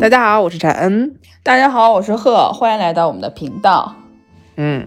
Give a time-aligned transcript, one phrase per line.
[0.00, 1.14] 大家好，我是陈恩。
[1.42, 3.94] 大家好，我是贺，欢迎来到我们的频道。
[4.56, 4.86] 嗯，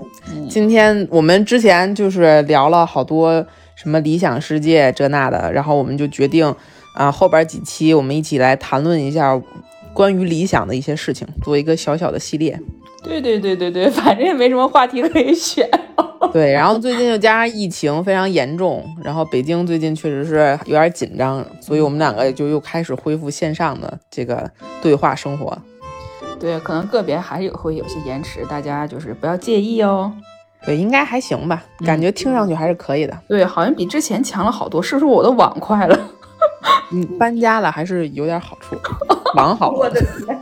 [0.49, 3.45] 今天我们之前就是聊了好多
[3.75, 6.53] 什么理想世界这那的，然后我们就决定
[6.93, 9.41] 啊，后边几期我们一起来谈论一下
[9.93, 12.59] 关于理想的一些事情，做一个小小的系列。
[13.07, 15.67] 对对对对对， 反正也没什么话题可以选。
[16.33, 24.49] 对，然后最近又加上疫情非常严重，然后北京最近确实是有点紧张，所以我们两个就又开始恢复线上的这个
[24.81, 25.57] 对话生活。
[26.39, 30.11] 对，可能个别还是有会有些延迟，大家就是不要介意哦。
[30.65, 33.17] 对，应该还行吧，感觉听上去还是可以的。
[33.27, 35.97] 对，好像比之前强了好多，是不是我的网快了？
[36.89, 38.75] 你 搬家了还是有点好处，
[39.35, 39.71] 网好。
[39.71, 40.39] 我的天。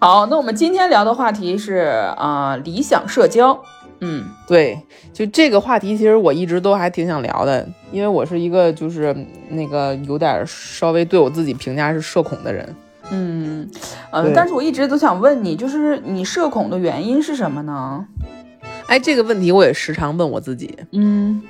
[0.00, 1.74] 好，那我们今天聊的话题是
[2.16, 3.60] 啊，理想社交。
[4.00, 4.80] 嗯，对，
[5.12, 9.12] 就这个话题，其实我一直都还挺想聊的，因为我是一个就是
[9.48, 12.76] 那个有点稍微对我自己评价是社恐的人。
[13.10, 13.68] 嗯，
[14.12, 18.06] 呃，但是我一直都想问你，就是你社恐的原因是什么呢？
[18.86, 20.78] 哎，这个问题我也时常问我自己。
[20.92, 21.42] 嗯，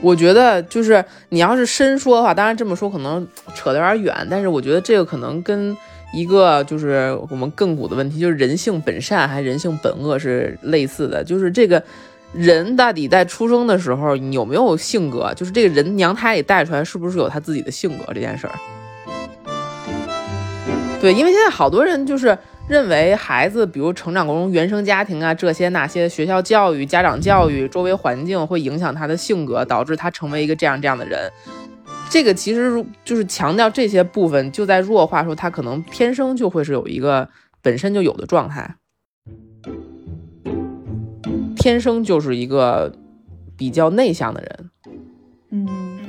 [0.00, 5.76] 我觉得就是你要是深说的话，当然这么说可能扯得有点远，但是我觉得这个可能跟。
[6.12, 11.24] 一个就是我们亘古的问题，就是人性本善还是人性本恶是类似的。
[11.24, 11.82] 就是这个
[12.32, 15.32] 人到底在出生的时候你有没有性格？
[15.34, 18.52] 就是这个人娘胎里带出来是不是有他自己的性格这件事儿？
[21.00, 22.36] 对，因为现在好多人就是
[22.68, 31.18] 认为孩子，比如成长过程中原生家庭啊这些那些学校教育、家长教育、周围环境会影响他的性格，导致他成为一个这样这样的人。
[32.12, 37.26] 这个其实就是强调这些部分，就在弱化说他可能天生就会是有一个
[37.62, 38.76] 本身就有的状态，
[41.56, 42.94] 天生就是一个
[43.56, 44.70] 比较内向的人，
[45.52, 46.00] 嗯，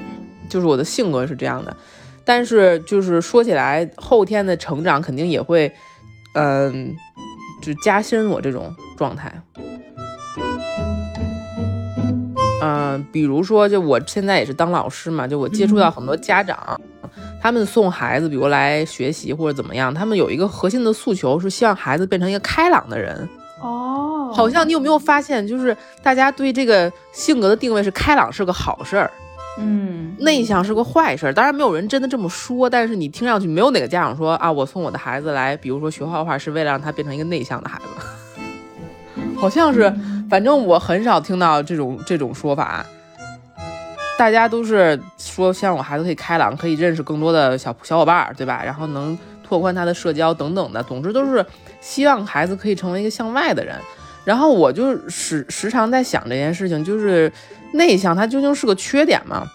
[0.50, 1.78] 就是我的性格是这样的，
[2.26, 5.72] 但是就是说起来，后天的成长肯定也会，
[6.36, 6.94] 嗯，
[7.62, 9.42] 就加深我这种状态。
[12.64, 16.80] 嗯，比如说，就我现在也是当老师嘛，就我接触到很多家长，
[17.42, 23.28] 他们送孩子，比如来学习或者怎么样，他们有一个核心的诉求是希望孩子变成一个开朗的人。
[23.62, 29.12] 哦，好像你有没有发现，就是大家对这个性格的定位是开朗是个好事儿，
[29.60, 31.34] 嗯，内向是个坏事儿。
[31.34, 39.94] 当然没有人真的这么说，但是你听上去没有哪个家长说啊，我送我的孩子来，比如说学画画是为了让他变成一个内向的孩子， 好像是。
[40.34, 42.84] 反正我很少听到这种这种说法，
[44.18, 48.64] 大家都是说希望我孩子可以开朗，可以认识更多的小小伙伴，对吧？
[48.66, 51.46] 然后能拓宽他的社交等等的，总之都是
[51.82, 53.76] 希望孩子可以成为一个向外的人。
[54.26, 57.32] 然后我就时时常在想这件事情，就是
[57.74, 59.46] 内向它究竟是个缺点吗？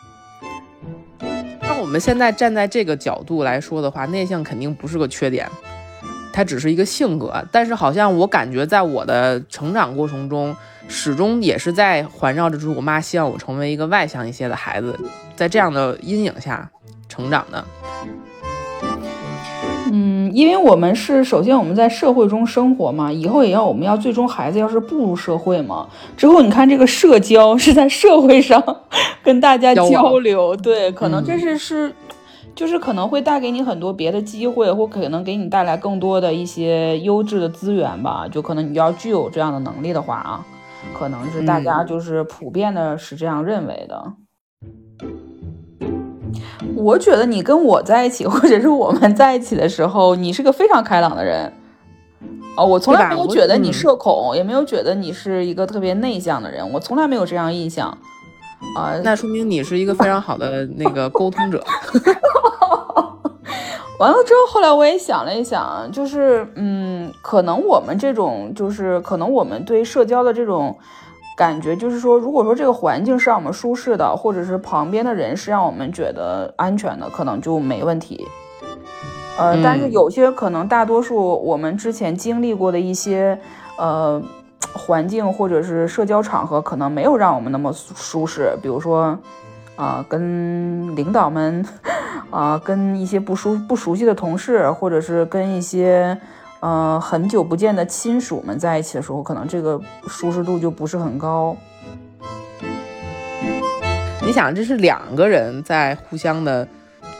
[1.61, 5.51] 那我们现在站在这个角度来说的话，内向肯定不是个缺点。
[6.39, 10.55] 它只是一个性格，但是好像我感觉在我的成长过程中，
[10.87, 14.97] 始终也是在环绕着，就是我妈希望我成为一个外向一些的孩子，
[15.35, 16.71] 在这样的阴影下
[17.09, 17.65] 成长的。
[19.91, 28.63] 嗯，因为我们是首先我们在社会中生活嘛，以后也要我们要最终孩子要是步入社会嘛，之后你看这个社交是在社会上
[29.25, 31.93] 跟大家交流，对，可能这是是。
[32.59, 38.27] 就是可能会带给你很多别的机会，或可能给你带来更多的一些优质的资源吧。
[38.29, 40.45] 就可能你要具有这样的能力的话啊，
[40.93, 44.13] 可能是大家就是普遍的是这样认为的。
[46.75, 51.53] 我觉得你跟我在一起，或者是我们在一起的时候，你是个非常开朗的人。
[52.57, 57.97] 哦，我从来没有觉得你社恐，也没有觉得你是一个特别内向的人，我从来没有这样印象。
[58.77, 61.65] 啊，那说明你是一个非常好的那个沟通者。
[63.99, 70.79] 完了之后，后来我也想了一想，就是，嗯，可能我们这种，就是可能我们对社交的这种
[71.37, 78.25] 感觉，就是说，如果说这个环境是让我们舒适的，或者是旁边的人是让我们觉得安全的，可能就没问题。
[79.37, 83.41] 呃，但是有些可能，大多数我们之前经历过的一些，
[83.79, 84.23] 呃。
[84.73, 89.19] 环境或者是社交场合可能没有让我们那么舒适，比如说，
[89.77, 91.65] 啊，跟领导们，
[92.31, 96.17] 啊，跟一些不熟不熟悉的同事，或者是跟一些，
[96.61, 101.57] 呃，很久不见的亲属们在一起的时候，可能这个舒适度就不是很高。
[104.23, 106.67] 你想，这是两个人在互相的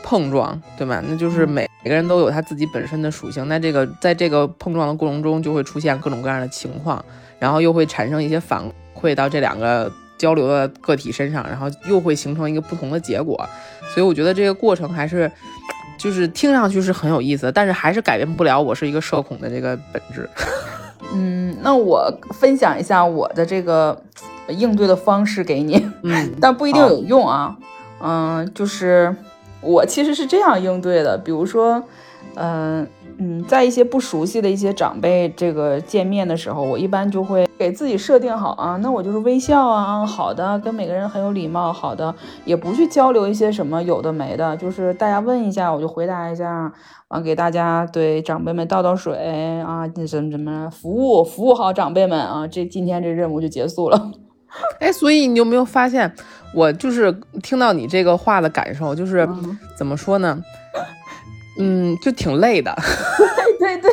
[0.03, 1.03] 碰撞，对吧？
[1.07, 7.03] 那就是每每个人都有他自己本身的属性，那这个在这个碰撞的过程中，就会出现各种各样的情况。
[7.39, 8.63] 然后又会产生一些反
[8.99, 13.49] 馈到这两个交流的个体身上，然后又会形成一个不同的结果。
[13.95, 15.31] 所以我觉得这个过程还是
[15.97, 20.29] 就是听上去是很有意思，但是还是改变不了我是一个社恐的这个本质。
[21.15, 24.03] 嗯，那我分享一下我的这个
[24.49, 27.57] 应对的方式给你，嗯， 但不一定有用啊。
[28.01, 29.15] 嗯，就是
[29.61, 31.83] 我其实是这样应对的，比如说，
[32.35, 32.87] 嗯。
[33.21, 46.73] 嗯，在一些不熟悉的一些长辈这个见面的时候，我一般就会给自己设定好啊，那我就是微笑啊，好的，跟每个人很有礼貌，好的，也不去交流一些什么有的没的，就是大家问一下我就回答一下，
[47.09, 54.13] 完给大家对长辈们倒倒水啊，那什么什么服务服务好长辈们啊，这今天这任务就结束了。
[54.79, 56.11] 哎，所以你有没有发现，
[56.55, 57.13] 我就是
[57.43, 59.29] 听到你这个话的感受，就是
[59.77, 60.41] 怎么说呢？
[61.59, 62.75] 嗯，就挺累的。
[63.59, 63.91] 对对，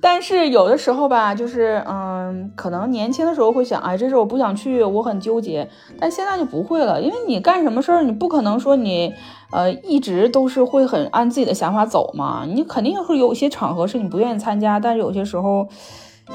[0.00, 5.68] 但是有的时候吧，就是嗯，可能年轻的时候会想，哎，这事我不想去，我很纠结。
[6.00, 9.14] 但现在就不会了，因为你干什么事儿，你不可能说你
[9.52, 12.44] 呃一直都是会很按自己的想法走嘛。
[12.46, 15.68] 你肯定会有一些场合是你不愿意参加，但是有些时候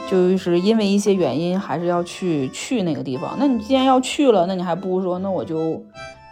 [0.10, 3.36] 就是因为一些原因，还是要去去那个地方。
[3.38, 5.84] 那你既然要去了，那你还不如说，那我就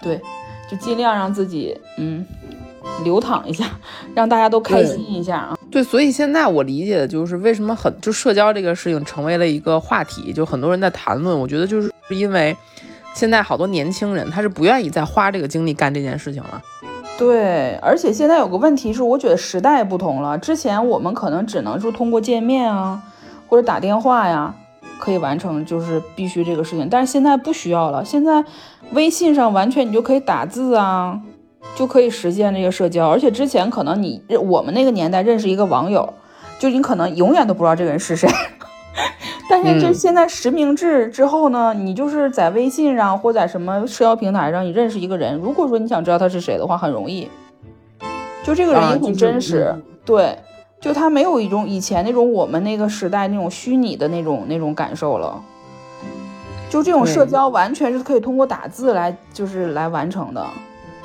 [0.01, 0.21] 对，
[0.71, 2.25] 就尽量让自己嗯。
[3.03, 3.65] 流淌一下，
[4.15, 5.57] 让大家都开心一下啊！
[5.71, 11.39] 对，所以现在我理解的就是为什么很就社交这个事情成为了一个话题，就很多人在谈论。
[11.39, 12.55] 我觉得就是因为
[13.13, 16.61] 现在好多年轻人他是不愿意再花这个精力干这件事情了。
[17.17, 20.37] 对，而且现在有个问题是，我觉得时代不同了。
[20.37, 23.03] 之前我们可能只能说通过见面啊，
[23.47, 24.55] 或者打电话呀，
[24.99, 28.05] 可以完成就是必须这个事情，但是现在不需要了。
[28.05, 28.43] 现在
[28.93, 31.19] 微信上完全你就可以打字啊。
[31.75, 36.13] 就可以实现这个社交，而且之前可能你我们那个年代认识一个网友，
[36.59, 38.29] 就你可能永远都不知道这个人是谁。
[39.49, 47.29] 但是这现在实名制之后呢，你就是在微信上或在什么社交平台上，你认识一个人，如果说你想知道他是谁的话，很容易。
[48.43, 49.75] 就这个人也很真实，
[50.05, 50.37] 对，
[50.79, 55.41] 就他没有一种以前那种我们那个时代那种虚拟的那种那种感受了。
[56.69, 60.45] 就这种社交完全是可以通过打字来就是来完成的。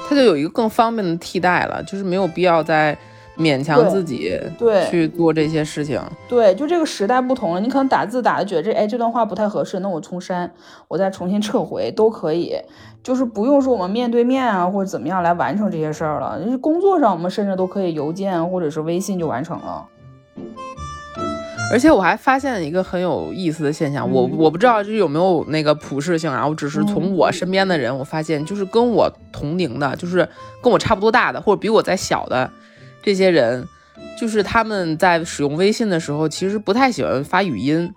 [0.08, 2.96] 它就有一个更方便的替代了，就是没有必要再
[3.36, 6.00] 勉强自己对去做这些事情。
[6.28, 10.52] 对，就这个时代不同了，你可能打字打的觉得这哎这段话不太合适，那我重删，
[10.88, 12.54] 我再重新撤回都可以，
[13.02, 16.38] 就是不用说我们面对面啊或者怎么样来完成这些事儿了。
[16.58, 19.88] 工作上我们甚至都可以邮件或者是微信就完成了。
[21.74, 30.28] 而且我还发现了一个很有意思的现象，我我不知道这有没有那个普适性啊，我只是从我身边的人，我发现就是跟我同龄的，就是
[30.62, 32.48] 跟我差不多大的，或者比我再小的
[33.02, 33.66] 这些人，
[34.16, 37.92] 就是他们在使用微信的时候，其实不太喜欢发语音。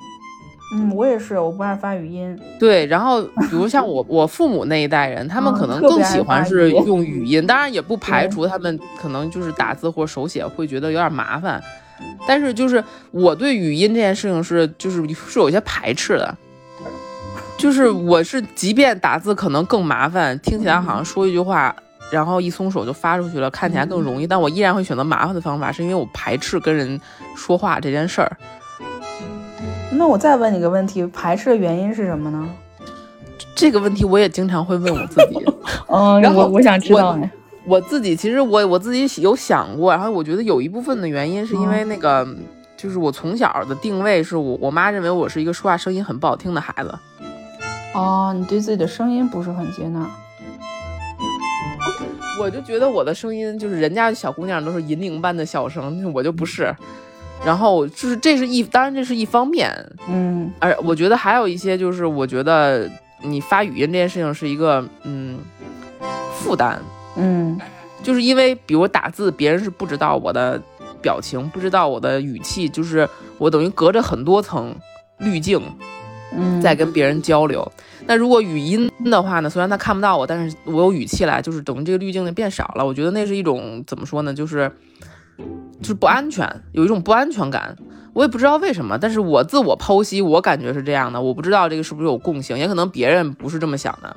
[0.74, 2.36] 嗯，我也是，我不爱发语音。
[2.60, 11.62] 对，然后比如像我我父母那一代人，他们可能更喜欢是用语音，当然也不排除他们可能就是打字或手写会觉得有点麻烦。
[12.28, 16.38] 但是就是我对语音这件事情是就是是有些排斥的，
[17.58, 21.76] 就是我是即便打字可能更麻烦，听起来好像说一句话，
[22.12, 27.00] 然后一松手就发出去了，看起来更容易，但我依然会选择麻烦的方法，是因为我排斥跟人
[27.36, 28.38] 说话这件事儿。
[29.92, 32.48] 那我再问你个问题，排斥的原因是什么呢？
[33.56, 35.44] 这个问题我也经常会问我自己。
[35.88, 37.32] 嗯，然后我想知道哎。
[37.68, 42.26] 我自己其实我我自己有想过，然后我觉得有一部分的原因是因为那个，
[42.78, 46.98] 就是我从小的定位是我我妈认为我是一个说话声音很不好听的孩子。
[47.94, 50.10] 哦，你对自己的声音不是很接纳？
[52.40, 56.74] 我就觉得我的声音就是人家小姑娘都是银铃般的笑声，我就不是。
[57.46, 59.72] 然后就是这是一，当然这是一方面，
[60.08, 62.90] 嗯，而我觉得还有一些就是我觉得
[63.22, 65.40] 你发语音这件事情是一个嗯
[66.34, 66.82] 负担。
[67.18, 67.60] 嗯，
[68.04, 70.62] 就是因为比如打字，别人是不知道我的
[71.02, 74.76] 表情，不知道我的语气，就是我等于隔着很多层
[75.18, 75.62] 滤镜，
[76.32, 77.70] 嗯，在跟别人交流。
[78.06, 79.50] 那如果语音的话呢？
[79.50, 82.86] 虽然他看不到我，但是我有语气来，就是等于这个滤镜就变少了。
[82.86, 84.34] 我觉得那是一种怎么说呢？
[84.34, 84.72] 就是
[85.82, 87.76] 就是不安全，有一种不安全感。
[88.14, 91.22] 我也不知道为什么，但是我自我剖析，我感觉是这样的。
[91.22, 94.16] 我不知道这个是不是有共性，也可能别人不是这么想的。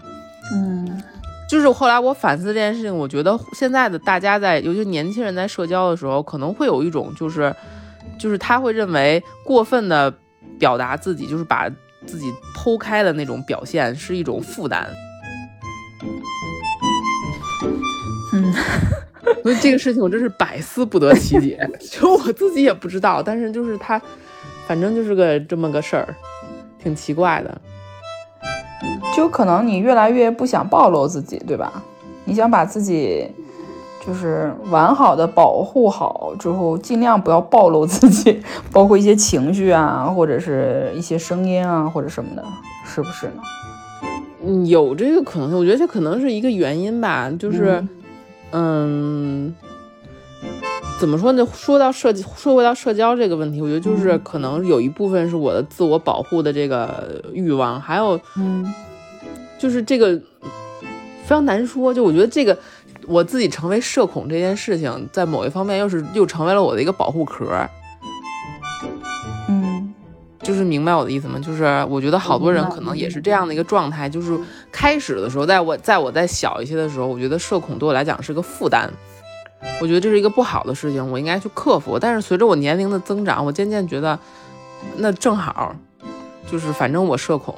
[0.52, 1.02] 嗯。
[1.50, 7.52] 就是后来我反思这件事情，我觉得现在的大家在，尤其年轻人在社交的时候，可能会有一种就是，
[8.16, 10.14] 就是他会认为过分的
[10.60, 11.68] 表达自己，就是把
[12.06, 14.88] 自己剖开的那种表现是一种负担。
[18.32, 18.54] 嗯，
[19.42, 24.00] 所以这个事情我真是百思不得其解， 就我自己也不知道，但是就是他，
[24.68, 26.14] 反正就是个这么个事儿，
[26.78, 27.60] 挺奇怪的。
[29.14, 31.82] 就可能你越来越不想暴露自己，对吧？
[32.24, 33.26] 你想把自己
[34.06, 38.40] 就是完好的保护好之后，尽量不要暴露自己，
[38.72, 42.44] 包括一些情绪啊，或者是一些声音啊，或者什么的，
[42.84, 43.42] 是不是呢？
[44.46, 47.84] 嗯，有这个可能性，我觉得这可能是一个原因吧，就是，
[48.52, 49.54] 嗯，
[51.00, 51.48] 怎么说呢？
[51.54, 58.70] 说到社说回到社交这个问题，我觉得就是可能有一部分是我的自我保护的这个欲望，还有，嗯，
[59.58, 60.14] 就是这个
[61.24, 61.94] 非常难说。
[61.94, 62.54] 就我觉得这个
[63.06, 67.48] 我自己成为社恐这件事情，在某一方面又是又成为了我的一个保护壳。
[69.48, 69.94] 嗯，
[70.42, 71.40] 就是明白我的意思吗？
[71.42, 74.38] 就是我觉得好多人可能也是这样的一个状态，就是
[74.70, 78.90] 开始的时候，在我在我在小一些的时候，我觉得社恐对我来讲是个负担，
[79.80, 81.98] 我觉得这是一个不好的事情，我应该去克服。
[81.98, 84.18] 但是随着我年龄的增长，我渐渐觉得，
[84.96, 85.74] 那正好，
[86.50, 87.54] 就是反正我社恐，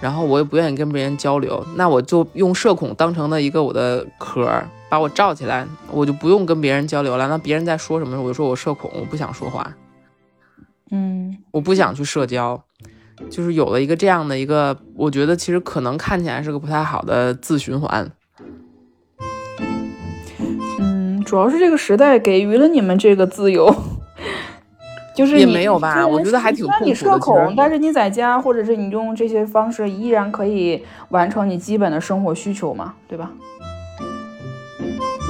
[0.00, 4.48] 然后我也不愿意跟别人交流，那我就用社恐当成了一个我的壳，
[4.88, 7.26] 把我罩起来，我就不用跟别人交流了。
[7.28, 9.74] 那别人在说什么，我就说我社恐，我不想说话。
[10.90, 12.62] 嗯，我不想去社交，
[13.30, 18.10] 就是有了一个这样的一个，我觉得其实可能看起来是个不太好的自循环。
[21.28, 23.74] 主要是这个时代给予了你们这个自由，
[25.14, 33.30] 就是也你没有吧我觉得还挺虽然你痛苦的其社恐，但是你在家或者是你用这些方式，依然可以完成你基本的生活需求嘛，对吧？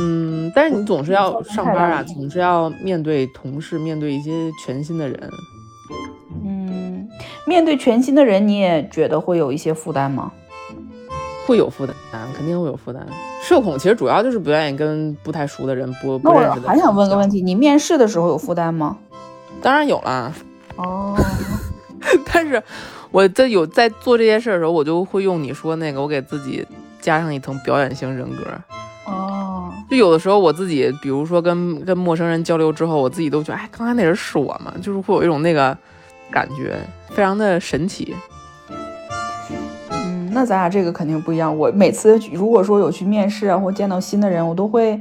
[0.01, 4.31] 嗯，但是你总是要上班啊，总是要面对同事，面对一些
[4.65, 5.31] 全新的人。
[6.45, 7.09] 嗯，
[7.45, 10.31] 面对全新的人，你也觉得会有一些负担吗？
[11.49, 11.95] 会有负担，
[12.37, 13.07] 肯定会有负担。
[13.43, 16.69] 社恐其实主要就是不愿意跟不太熟的人、不不认识的人。
[16.69, 18.99] 还想问个问题，你面试的时候有负担吗？
[19.63, 20.31] 当然有啦，
[20.77, 21.17] 哦，
[22.31, 22.63] 但是
[23.11, 26.67] 我在有在做这些事儿的时候，我就会用你说那个，我给自己
[27.01, 28.45] 加上一层表演型人格。
[29.07, 34.75] 哦，就有的时候我自己，比如说跟跟陌生人交流之后，我自己都觉得，哎，刚才那人是我吗？
[34.83, 35.75] 就是会有一种那个
[36.31, 36.77] 感觉，
[37.09, 38.15] 非常的神奇。
[40.39, 41.57] 嗯，那咱俩这个肯定不一样。
[41.57, 45.01] 我每次如果说有去面试啊，或见到新的人，我都会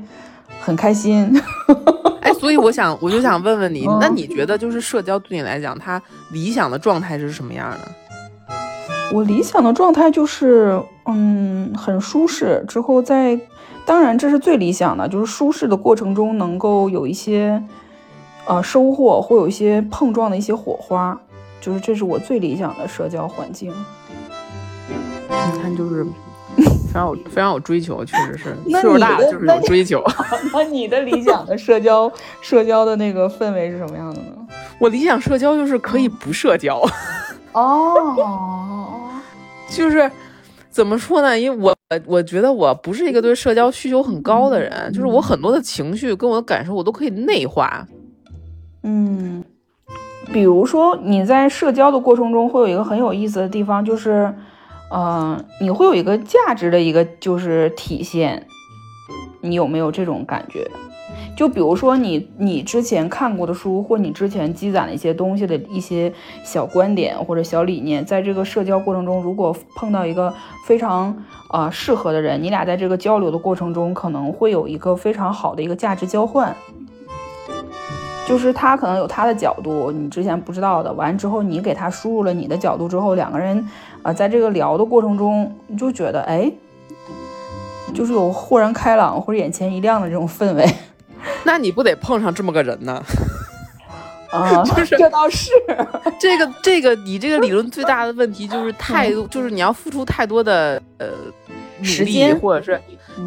[0.60, 1.32] 很开心。
[2.22, 6.02] 哎，所以我想，我就想问问你，嗯那你觉得就是社交对你来讲，它
[6.32, 7.80] 理想的状态是什么样的？
[9.14, 12.66] 我理想的状态就是，嗯，很舒适。
[12.68, 13.40] 之后在，
[13.86, 17.64] 当然这是最理想的，就是舒适的过程中能够有一些，
[18.48, 21.18] 呃，收获或有一些碰撞的一些火花，
[21.62, 23.72] 就是这是我最理想的社交环境。
[25.54, 26.06] 你看，就是
[26.88, 30.04] 非常有非常有追求，确实是岁数大就是有追求。
[30.54, 32.12] 那你的理想的社交
[32.42, 34.48] 社交的那个氛围是什么样的呢？
[34.80, 36.82] 我理想社交就是可以不社交，
[37.52, 39.10] 哦，
[39.70, 40.10] 就是
[40.70, 41.40] 怎么说呢？
[41.40, 41.76] 因为我
[42.06, 47.86] 我觉得我不是一个对社交需求很高的人，就是我很多的情绪跟我的感受我都可以内化。
[48.84, 49.44] 嗯，
[50.32, 54.34] 比如说你在社交的过程中会有一个很有意思的地方，就是，
[54.90, 58.48] 呃，你会有一个价值的一个就是体现，
[59.42, 60.70] 你有没有这种感觉？
[61.36, 66.12] 就比如说你你之前看过的书，或你之前积攒的一些东西的一些
[66.44, 70.34] 小观点或者小理念，在这个社交过程中，如果碰到一个
[70.66, 71.16] 非常
[71.52, 76.56] 呃适合的人，你俩在这个交流的过程中，可能会有一个非常好的一个价值交换。
[78.28, 83.66] 就是他可能有他的角度，你之前不知道的，完之后你给他输入了你的角度之后，两个人
[84.08, 86.50] 啊、呃在这个聊的过程中，你就觉得哎，
[87.94, 90.66] 就是有豁然开朗或者眼前一亮的这种氛围
[91.44, 93.04] 那你不得碰上这么个人呢？
[94.32, 95.52] 啊， 就是这倒是，
[96.18, 101.10] 这个这个你这个理论最大的问题就是太多，就是你要付出太多的呃，
[101.84, 102.80] 时间或者是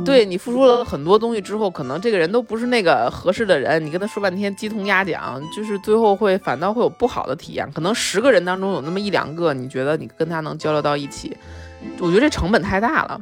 [0.04, 7.70] 对你付出了很多东西之后，可能这个人都不是那个合适的人，你跟他说半天鸡同鸭讲，就是最后会反倒会有不好的体验。
[7.72, 11.36] 可能十个人当中有那么一两个，你觉得你跟他能交流到一起，
[11.98, 13.20] 我觉得这成本太大了。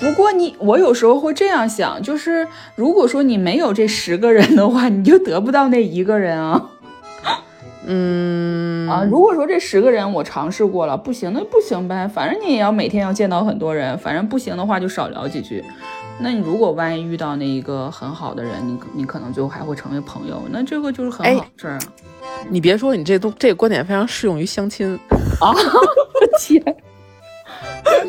[0.00, 6.70] 不过你，我有时候会这样想，就是如果说你没有这十个人的话，你就得不到那一个人啊。
[7.86, 15.64] 嗯啊，如果说这十个人我尝试过了，不行，那不行呗，反正你也要每天要见到很多人，反正不行的话就少聊几句。
[16.22, 21.80] 那你如果万一遇到那一个很好的人，你你可能最后还会成为朋友，那这个就是很哎好的事儿啊。
[22.50, 24.98] 你别说，你这都这个观点非常适用于相亲。
[25.40, 25.54] 啊，
[26.38, 26.62] 天！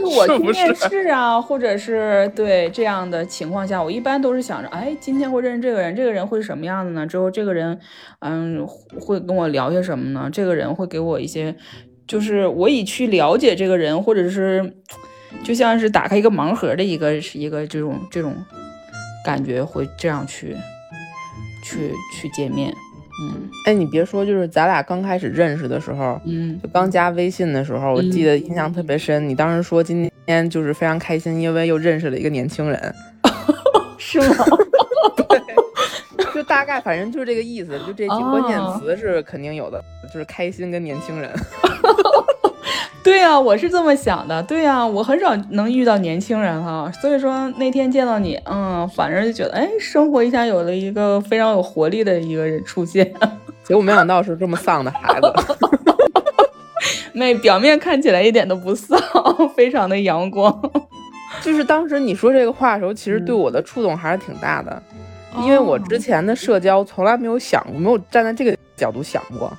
[0.04, 7.06] 我去面试啊，或者是对这样的情况下，我一般都是想着，哎，今天会认识这个人，这个人会是什么样的呢？
[7.06, 7.80] 之后这个人，
[8.20, 8.68] 嗯，
[9.00, 10.30] 会跟我聊些什么呢？
[10.32, 11.56] 这个人会给我一些，
[12.08, 14.78] 就是我以去了解这个人，或者是
[15.44, 18.36] 就像是打开一个盲盒的一个是一个这种这种
[19.26, 20.56] 感觉会这样去
[21.64, 22.74] 去去见面。
[23.24, 29.28] 嗯，哎，你别说，就是咱俩刚开始认识的时候，嗯，就刚加微信的时候，我记得印象特别深。
[29.28, 32.96] 你当时说今天就是非常开心，因为又认识了一个年轻人，
[33.98, 34.46] 是吗？
[35.28, 35.42] 对，
[36.34, 41.30] 就大概反正就是这个意思，就这几关键词是肯定有的，就是开心跟年轻人。
[43.04, 44.42] 对呀，我是这么想的。
[44.44, 53.12] 对呀，我很少能遇到年轻人哈，所以说那天见到你，嗯，反正就觉得，哎，生活一下有了一个非常有活力的一个人出现。
[53.64, 55.34] 结果没想到是这么丧的孩子。
[57.14, 59.00] 那表面看起来一点都不丧，
[59.56, 60.62] 非常的阳光。
[61.42, 64.82] 就是当时你说这个话的时候，其实对我的触动还是挺大的，
[65.44, 69.52] 因为我之前的社交从来没有想过，没有站在这个角度想过。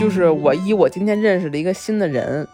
[0.00, 2.48] 就是我以我今天认识了一个新的人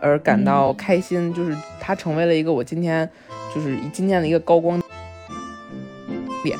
[0.00, 3.08] 而感到开心，就是他成为了一个我今天
[3.54, 4.82] 就是今天的一个高光
[6.42, 6.58] 点。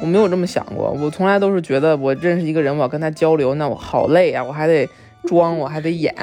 [0.00, 4.88] 我没有这么想过，我从来都是觉得我认识一个人，我要跟他交流，那我好累啊，我还得
[5.26, 6.14] 装，我还得演，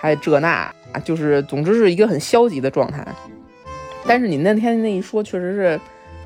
[0.00, 0.72] 还得这那，
[1.02, 3.04] 就是总之是一个很消极的状态。
[4.06, 5.80] 但是你那天那一说，确实是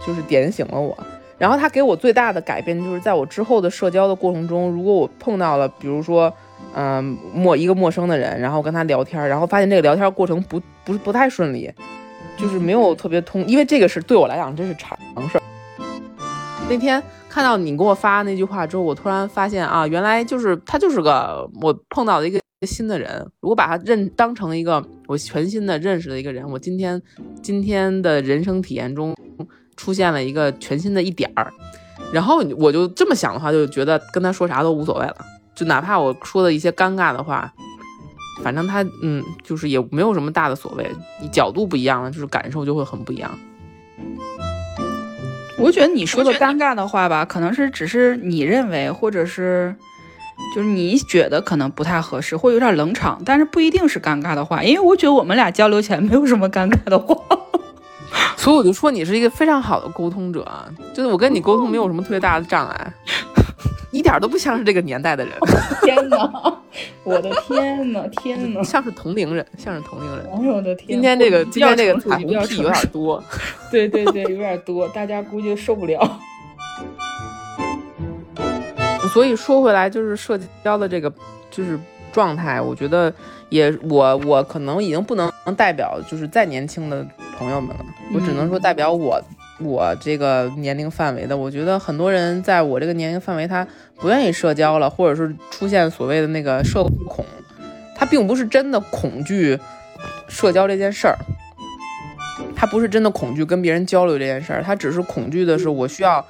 [0.06, 0.94] 就是点醒了我。
[1.38, 6.30] 然后他给我最大的改变，就是在我之后的社交的过程中，如果我碰到了，比如说。
[6.74, 11.72] 嗯，陌一个陌生的人，然后跟他聊天，然后发现这个聊天过程不不不太顺利，
[12.36, 14.96] 就是没有特别通，因为这个是对我来讲这是常
[15.28, 15.40] 事。
[16.70, 23.26] 那天看到你给我发那句话之后，我突然发现啊，原来就是他就是个我碰到的一个新的人。
[23.40, 27.00] 如果把他认当成一个我全新的认识的一个人，我今天
[27.42, 29.16] 今天的人生体验中
[29.76, 31.50] 出现了一个全新的一点儿，
[32.12, 35.16] 然后我就这么想的话，就觉得跟他说啥都无所谓了。
[35.58, 37.52] 就哪怕我说的一些尴尬的话，
[38.44, 40.88] 反正他嗯，就是也没有什么大的所谓。
[41.20, 43.30] 你角度不一样了，就是感受就会很不一样。
[45.58, 49.74] 我觉得你说的尴尬的话吧，可能是只是你认为，或者是
[50.54, 54.62] 就是你觉得可能不太合适，或有点冷场，但是不一定是尴尬的话。
[54.62, 57.16] 因为我觉得我们俩交流起来没有什么尴尬的话，
[58.36, 60.46] 所以我就说你是一个非常好的沟通者，
[60.94, 62.92] 就是我跟你沟通没有什么特别大的障碍。
[63.98, 65.34] 一点都不像是这个年代的人。
[65.82, 66.54] 天哪！
[67.02, 68.06] 我的天哪！
[68.22, 68.62] 天哪！
[68.62, 70.24] 像是同龄人，像是同龄人。
[70.32, 70.86] 哎呦我的天！
[70.88, 73.20] 今天这个今天这个彩虹屁有点多。
[73.72, 75.98] 对对对，有点多，大家估计受不了。
[79.12, 81.12] 所以说回来，就是社交的这个
[81.50, 81.76] 就是
[82.12, 83.12] 状态，我觉得
[83.48, 87.04] 也我我可能已经不能代表就是再年轻的
[87.36, 87.84] 朋友们了，
[88.14, 89.20] 我只能说代表我。
[89.60, 93.66] 我这个年龄范围的，我觉得很多人在我这个年龄范围，他
[93.96, 97.24] 不愿意社交了，或者是出现所谓的那个社恐，
[97.96, 99.58] 他并不是真的恐惧
[100.28, 101.18] 社交这件事儿，
[102.54, 106.24] 他不是真的恐惧跟别人交流这件事儿，他只是恐惧的是我需要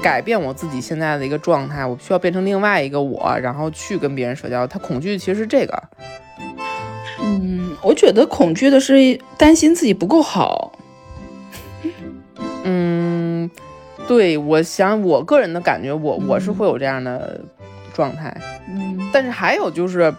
[0.00, 4.64] 改变我自己现在的一个状态，我需要变成另外一个我，然后去跟别人社交。
[4.64, 5.82] 他恐惧其实是这个，
[7.20, 10.72] 嗯，我觉得恐惧的是担心自己不够好。
[12.70, 13.50] 嗯，
[14.06, 17.40] 对，我想我个人的感觉，我我是会有这样的
[17.94, 18.36] 状态，
[18.68, 20.12] 嗯，但是还有就是，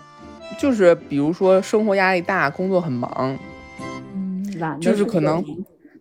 [0.58, 3.38] 就是比如说生活压力大，工作很忙，
[4.16, 4.44] 嗯，
[4.82, 5.46] 就是可能，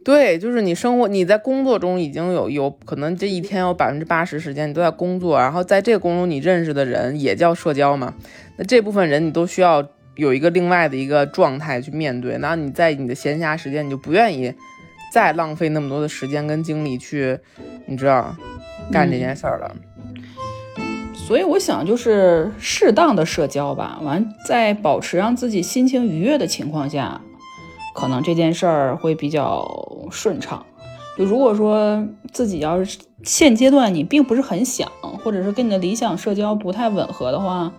[0.02, 8.14] 对，就是你生活你在工作中已经有有可能这一天有百分之八十时间你都在工作，然后在这个工作中你认识的人也叫社交嘛，
[8.56, 14.54] 那这部分人你都需要有一个另外的一个状态去面对，那你在你的闲暇时间你就不愿意。
[15.12, 17.38] 再浪费那么多的时间跟精力去，
[17.86, 18.34] 你知道，
[18.92, 19.74] 干这件事儿了。
[21.14, 23.98] 所以我想，就是适当的社交吧。
[24.02, 27.20] 完，在保持让自己心情愉悦的情况下，
[27.94, 30.64] 可能这件事儿会比较顺畅。
[31.18, 34.90] 就如果说自己要是现阶段你并不是很想，
[35.22, 37.72] 或者是跟你的理想社交不太吻合的话，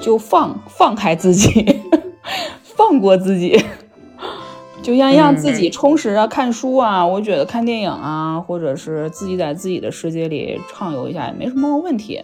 [0.00, 1.82] 就放放开自己，
[2.62, 3.64] 放过自己。
[4.86, 12.22] 就像让自己充实啊，看书啊，我觉得看电影啊，或者是自己在自己的世界里畅游一下也没什么问题。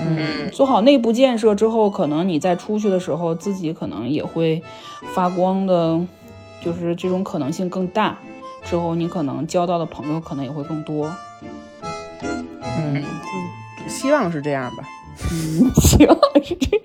[0.00, 4.62] 嗯，做好内部建设之后，可能你再出去的时候，自己可能也会
[5.12, 6.00] 发光的，
[6.64, 8.16] 就是这种可能性更大。
[8.64, 11.12] 之后你可能交到的朋友可能也会更多。
[12.22, 13.04] 嗯，
[13.86, 14.84] 希望是这样吧。
[15.30, 16.81] 嗯，希望是这样。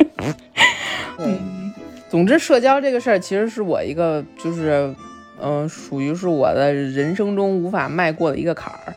[2.08, 2.10] 嗯。
[2.10, 4.94] 总之，社交这个事儿其实是我一个，就是，
[5.42, 8.94] 嗯，属于是我的人生中无法迈过的一个坎儿。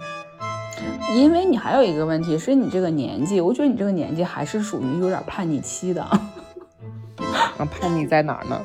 [1.14, 6.02] 因为你还有一个问题，是你这个年纪，我觉得你这个年纪还是属于有点叛逆期的。
[7.58, 8.60] 啊，叛逆在哪儿呢？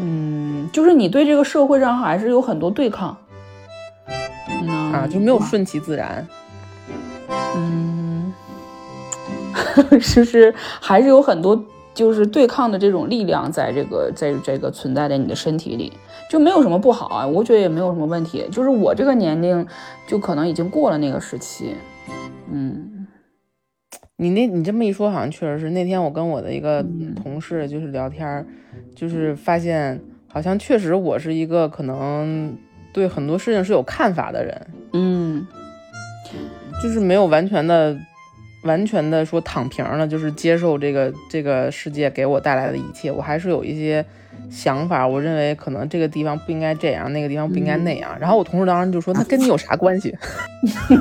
[0.00, 3.16] 嗯，就是你对这个社会上还是有很多对抗，
[4.92, 6.24] 啊，就没有顺其自然。
[7.56, 8.32] 嗯，
[10.00, 11.60] 是不是还是有很多
[11.98, 15.92] 就是对抗的这种力量在这个在这个存在在你的身体里，
[16.30, 18.46] 就没有什么不好啊，我觉得也没有什么问题。
[18.52, 19.66] 就是我这个年龄，
[20.06, 21.74] 就可能已经过了那个时期。
[22.52, 23.08] 嗯，
[24.16, 26.86] 你那你这么一说，好像确实是那天我跟我的一个
[27.20, 28.46] 同事就是聊天，
[28.94, 32.56] 就是发现好像确实我是一个可能
[32.94, 34.66] 对很多事情是有看法的人。
[34.92, 35.44] 嗯。
[36.80, 37.98] 就是没有完全的、
[38.62, 43.10] 完全的说躺平了，就是接受这个这个世界给我带来的一切。
[43.10, 44.04] 我还是有一些
[44.50, 48.16] 想法，我认为可能这个地方不应该这样，那个地方不应该那样。
[48.20, 50.12] 然后我同事当时就说：“那跟你有啥关系？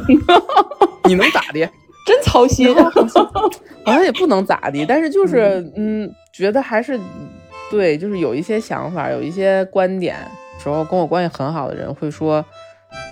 [1.05, 1.59] 你能咋的？
[2.05, 2.73] 真操心。
[3.83, 6.99] 好像也不能咋的，但是就是嗯，觉得还是
[7.71, 10.15] 对，就是有一些想法，有一些观点。
[10.61, 12.45] 时候跟我关系很好的人会说。”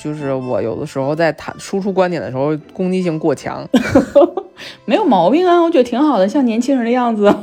[0.02, 3.68] 就是我有的时候在谈输出观点的时候，攻击性过强，
[4.86, 7.34] 没有毛病啊，我觉得挺好的，像年轻人的样子。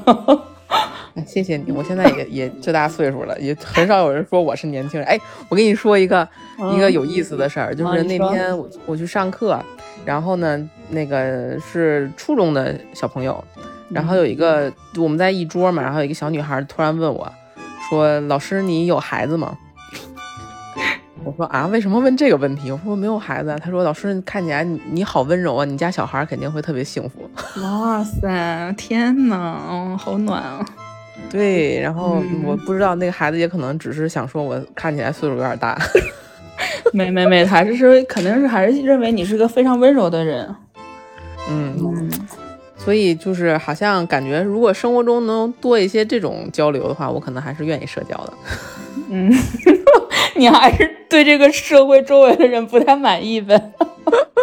[1.27, 5.07] 谢谢你，我现在也也这大岁数了，也很少有人说我是年轻人。
[5.07, 6.27] 哎，我跟你说一个
[6.75, 9.59] 一个有意思的事儿，就是那天我我去上课，
[10.07, 13.45] 然后呢，那个是初中的小朋友，
[13.90, 17.31] 然后有一个我们在一桌嘛，然后有一个小女孩突然问我，
[17.90, 19.57] 说：“老师，你有孩子吗？”
[21.24, 22.70] 我说啊，为什么问这个问题？
[22.70, 23.56] 我说我没有孩子。
[23.62, 27.28] 他说老师看起来你你好温柔啊，你家小孩肯定会特别幸福。
[27.62, 30.64] 哇塞，天哪，嗯，好暖啊。
[31.30, 35.78] 对，然后我不知道那个孩子也可能只是想说我看起来岁数有点大。
[36.92, 40.54] 没 没没，还是说肯定是还是认为你是个非常温柔的人。
[41.48, 42.11] 嗯，
[42.76, 48.32] 所以就是好像感觉如果生活中能多一些这种交流的话，我可能还是愿意社交的。
[49.11, 49.32] 嗯。
[50.42, 53.72] 你还是对这个社会周围的人不太满意呗？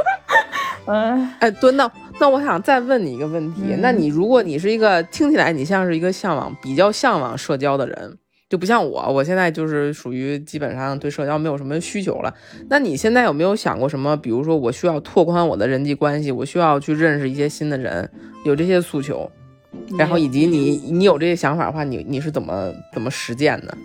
[0.87, 12.33] 嗯哎，对，那那我想再问你一个问题，那你如果你是一个听起来你像是一个向往比较向往社交的人，就不像我，我现在就是属于基本上对社交没有什么需求了。
[12.69, 14.15] 那你现在有没有想过什么？
[14.15, 18.09] 比如说我需要拓宽我的人际关系，我需要去认识一些新的人，
[18.45, 19.29] 有这些诉求，
[19.97, 23.77] 然后以及你你有这些想法的话，你你是怎么怎么实践的？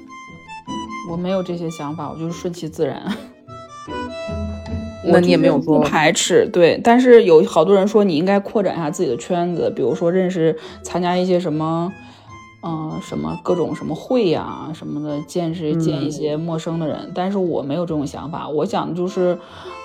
[1.11, 3.03] 我没有这些想法，我就是顺其自然。
[5.07, 6.81] 那你也没有不排斥，对。
[6.83, 11.93] 但是有好多人说你应该扩展一下自己的圈子，比如说认识、参加一些什么，
[12.62, 17.12] 嗯，什么各种什么会呀什么的，见识见一些陌生的人。
[17.14, 19.38] 但是我没有这种想法，我想的就是，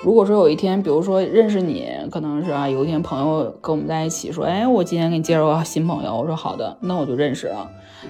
[0.05, 7.69] 如果说有一天，比如说认识你，可能是啊，有一天朋友跟我们在一起说，哎，我今天给你介绍个新朋友，我说好的，那我就认识了。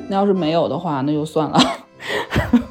[0.10, 1.60] 那要是没有的话，那就算了。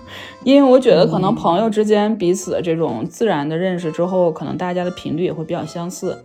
[0.48, 6.16] 因为我觉得可能朋友之间彼此的这种自然的认识之后，可能大家的频率也会比较相似。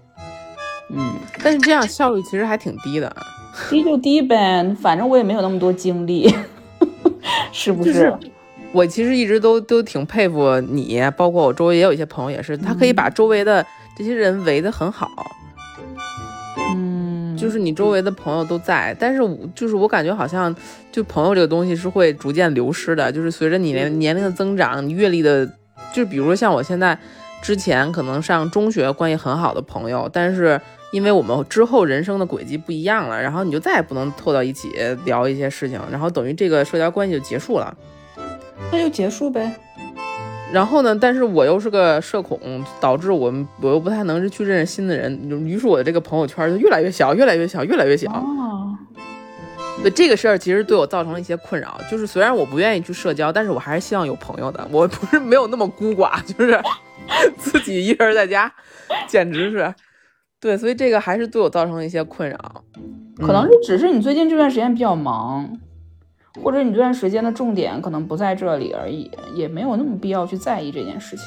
[0.90, 3.14] 嗯，但是这样效率其实还挺低的。
[3.70, 6.34] 低就低呗，反正我也没有那么多精力，
[7.52, 8.18] 是不是？
[8.72, 13.66] 我其实一直都都挺佩服你，包括我周围也有一些朋友也是，他可以把周围的
[13.98, 15.12] 这些人围得很好。
[17.44, 19.20] 就是你周围的朋友都在，但是
[19.54, 20.56] 就是我感觉好像，
[20.94, 23.12] 就朋友这个东西是会逐渐流失的。
[23.12, 25.46] 就是随着你年年龄的增长，你阅历的，
[25.92, 26.98] 就比如说像我现在，
[27.42, 30.58] 之前可能上中学关系很好的朋友，但是
[30.94, 34.70] 因为我们之后人生的轨迹不一样了，然后你就再也不能凑到一起
[35.04, 37.76] 聊一些事情，然后等于这个社交关系就结束了，
[38.72, 39.54] 那就结束呗。
[40.54, 40.96] 然后呢？
[40.96, 42.40] 但是我又是个社恐，
[42.80, 48.12] 导致我我又不太能去认识新的人，于是我的这个朋友圈就越来越小，越来越小，越来越小。
[48.12, 48.78] 哦。
[49.82, 51.80] 对这个事儿，其实对我造成了一些困扰。
[51.90, 54.66] 就是虽然我不愿意去社交，但是我还是希望有朋友的。
[54.72, 56.62] 我不是没有那么孤寡，就是
[57.36, 58.54] 自己一人在家，
[59.08, 59.74] 简直是。
[60.40, 62.64] 对，所以这个还是对我造成了一些困扰。
[63.18, 65.50] 可能是只是你最近这段时间比较忙。
[66.42, 71.26] 或者你这段时间的重点可能不在这里而已，也没有那么必要去在意这件事情。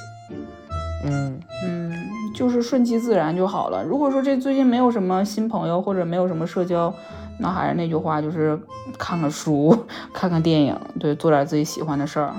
[1.04, 1.92] 嗯嗯，
[2.34, 3.84] 就是顺其自然就好了。
[3.84, 6.92] 如果说这最近没有什么新朋友或者没有什么社交，
[7.38, 8.58] 那还是那句话，就是
[8.98, 9.76] 看看书、
[10.12, 12.32] 看看电影，对，做点自己喜欢的事儿。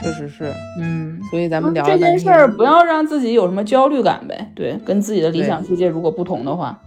[0.00, 4.52] 确实是，嗯，所以咱们聊这件事儿，不要让自己有什么焦虑感呗。
[4.54, 6.78] 对，跟自己的理想世界如果不同的话。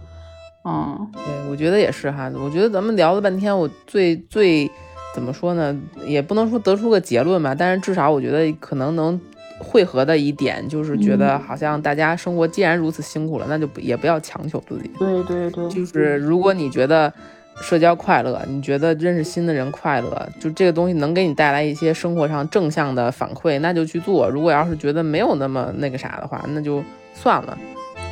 [0.64, 2.30] 嗯，对，我觉得也是哈。
[2.34, 4.70] 我觉得咱们聊了半天，我最最
[5.14, 5.76] 怎么说呢？
[6.06, 9.20] 也不能说得出个结论吧，但是至少我觉得可能能
[9.58, 14.90] 汇合的一点，就是觉得好像大家生活既然如此辛苦了，那就也不要强求自己。
[14.98, 17.12] 对对对，就是如果你觉得
[17.60, 24.28] 社交快乐，你觉得认识新的人快乐，就这个东西能给你带来一些生活上正向的反馈，那就去做。
[24.28, 26.82] 如果要是觉得没有那么那个啥的话，那就
[27.14, 27.58] 算了。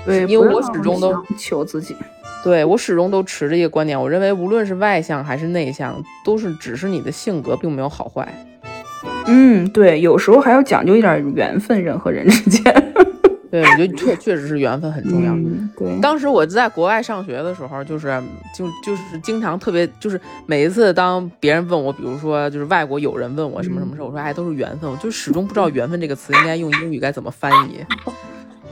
[0.04, 1.96] 对，因为我始终都求自己。
[2.42, 8.26] 对我始终都持着一个观点，我认为无论是外向还是内向，都是只是你的性格，并没有好坏。
[9.26, 12.92] 嗯，对，有时候还要讲究一点缘分，人和人之间。
[13.50, 15.34] 对，我觉得确确实是缘分很重要。
[15.76, 18.06] 对，当时我在国外上学的时候，就是
[18.56, 27.84] 就就是经常特别，就是每一次当别人问我，比如说就是外国友人问我什么什么事，我说哎都是缘分，我就始终不知道缘分这个词应该用英语该怎么翻译。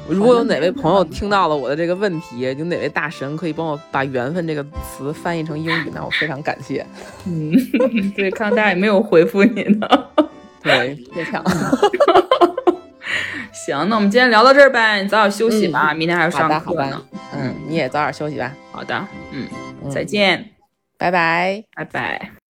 [0.08, 6.84] 如果有哪位朋友听到了我的这个问题，有哪位大神可以帮我把缘分这个词翻译成英语，那我非常感谢。
[7.26, 7.52] 嗯，
[8.16, 9.88] 对，看到大家也没有回复你呢。
[10.62, 11.44] 对，别抢。
[13.52, 17.02] 行，那我们今天聊到这儿呗，你早点休息吧，明天还要上课呢。
[17.34, 18.54] 嗯，你也早点休息吧。
[18.72, 19.46] 好的，嗯，
[19.90, 20.50] 再见，
[20.98, 22.47] 拜拜，拜拜。